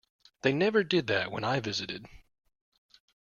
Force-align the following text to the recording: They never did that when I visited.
They 0.41 0.51
never 0.51 0.83
did 0.83 1.05
that 1.05 1.31
when 1.31 1.43
I 1.43 1.59
visited. 1.59 2.07